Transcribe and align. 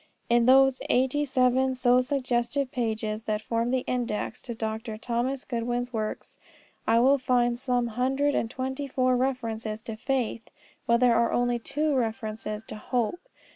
In 0.31 0.47
those 0.47 0.81
eighty 0.89 1.25
seven 1.25 1.75
so 1.75 2.01
suggestive 2.01 2.71
pages 2.71 3.25
that 3.25 3.39
form 3.39 3.69
the 3.69 3.85
index 3.85 4.41
to 4.41 4.55
Dr. 4.55 4.97
Thomas 4.97 5.43
Goodwin's 5.43 5.93
works 5.93 6.39
I 6.87 7.17
find 7.17 7.59
some 7.59 7.85
hundred 7.85 8.33
and 8.33 8.49
twenty 8.49 8.87
four 8.87 9.15
references 9.15 9.79
to 9.81 9.95
"faith," 9.95 10.49
while 10.87 10.97
there 10.97 11.13
are 11.15 11.31
only 11.31 11.59
two 11.59 11.93
references 11.93 12.63
to 12.63 12.77
"hope." 12.77 13.19